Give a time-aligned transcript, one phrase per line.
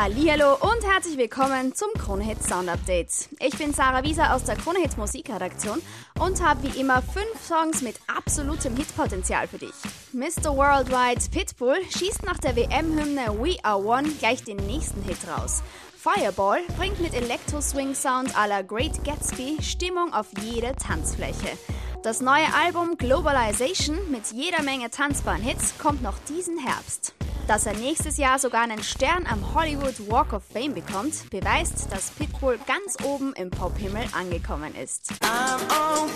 [0.00, 3.28] Hallo und herzlich willkommen zum Kronehit Sound Update.
[3.40, 5.82] Ich bin Sarah Wieser aus der Kronehit Musikredaktion
[6.20, 9.74] und habe wie immer fünf Songs mit absolutem Hitpotenzial für dich.
[10.12, 10.56] Mr.
[10.56, 15.64] Worldwide Pitbull schießt nach der WM-Hymne We Are One gleich den nächsten Hit raus.
[15.96, 21.58] Fireball bringt mit Elektro-Swing-Sound à la Great Gatsby Stimmung auf jede Tanzfläche.
[22.04, 27.14] Das neue Album Globalization mit jeder Menge tanzbaren Hits kommt noch diesen Herbst.
[27.48, 32.10] Dass er nächstes Jahr sogar einen Stern am Hollywood Walk of Fame bekommt, beweist, dass
[32.10, 35.14] Pitbull ganz oben im Pophimmel angekommen ist.
[35.14, 36.08] Fireball.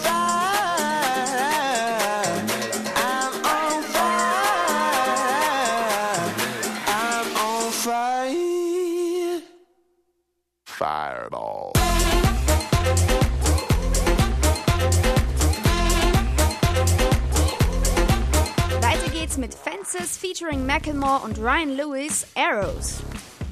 [19.42, 23.02] Mit Fences featuring Macklemore und Ryan Lewis Arrows.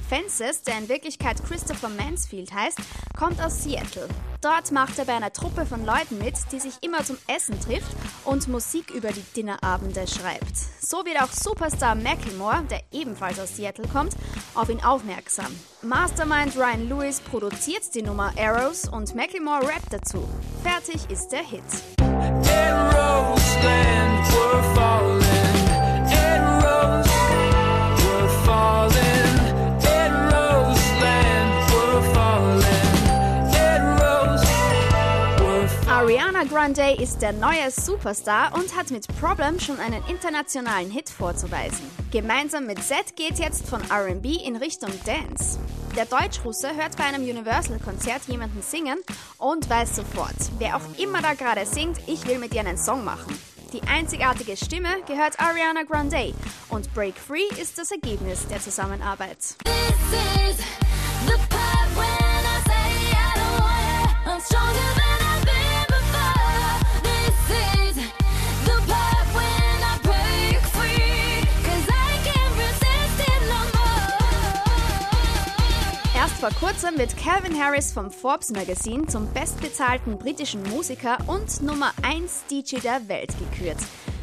[0.09, 2.79] Fences, der in Wirklichkeit Christopher Mansfield heißt,
[3.19, 4.07] kommt aus Seattle.
[4.41, 7.91] Dort macht er bei einer Truppe von Leuten mit, die sich immer zum Essen trifft
[8.25, 10.57] und Musik über die Dinnerabende schreibt.
[10.81, 14.15] So wird auch Superstar Macklemore, der ebenfalls aus Seattle kommt,
[14.55, 15.53] auf ihn aufmerksam.
[15.83, 20.29] Mastermind Ryan Lewis produziert die Nummer Arrows und Macklemore rappt dazu.
[20.63, 21.65] Fertig ist der Hit.
[21.99, 23.57] Arrows
[36.01, 41.85] Ariana Grande ist der neue Superstar und hat mit Problem schon einen internationalen Hit vorzuweisen.
[42.11, 45.59] Gemeinsam mit Z geht jetzt von RB in Richtung Dance.
[45.95, 48.99] Der Deutschrusse hört bei einem Universal-Konzert jemanden singen
[49.37, 53.05] und weiß sofort, wer auch immer da gerade singt, ich will mit ihr einen Song
[53.05, 53.39] machen.
[53.75, 56.33] Die einzigartige Stimme gehört Ariana Grande
[56.71, 59.55] und Break Free ist das Ergebnis der Zusammenarbeit.
[76.41, 82.45] Vor kurzem wird Calvin Harris vom Forbes Magazine zum bestbezahlten britischen Musiker und Nummer 1
[82.51, 83.77] DJ der Welt gekürt.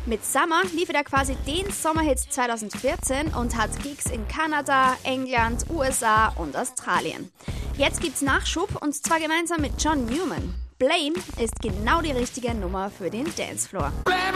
[0.07, 6.29] Mit Summer liefert er quasi den Sommerhit 2014 und hat Gigs in Kanada, England, USA
[6.29, 7.31] und Australien.
[7.77, 10.55] Jetzt gibt's Nachschub und zwar gemeinsam mit John Newman.
[10.79, 13.91] Blame ist genau die richtige Nummer für den Dancefloor.
[14.05, 14.27] Blame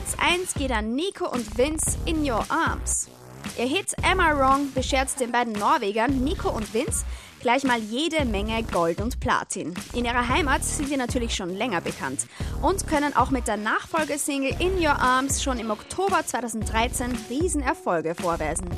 [0.00, 3.10] Platz 1 geht an Nico und Vince in Your Arms.
[3.58, 7.04] Ihr Hit Am I Wrong beschert den beiden Norwegern Nico und Vince
[7.40, 9.74] gleich mal jede Menge Gold und Platin.
[9.92, 12.26] In ihrer Heimat sind sie natürlich schon länger bekannt
[12.62, 18.70] und können auch mit der Nachfolgesingle In Your Arms schon im Oktober 2013 Riesenerfolge vorweisen.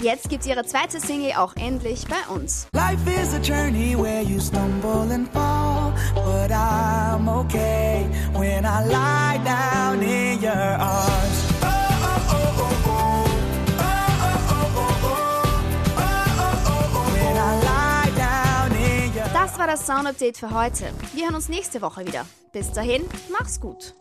[0.00, 2.66] Jetzt gibt's ihre zweite Single auch endlich bei uns.
[2.74, 5.73] Life is a journey where you stumble and fall,
[6.14, 11.54] but I'm okay when I lie down in your arms.
[19.32, 20.86] Das war das Sound Update für heute.
[21.12, 22.26] Wir hören uns nächste Woche wieder.
[22.52, 23.94] Bis dahin, mach's gut.